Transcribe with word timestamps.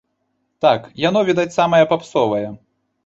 Так, 0.65 0.87
яно, 1.09 1.23
відаць, 1.29 1.57
самае 1.59 1.83
папсовае! 1.93 2.45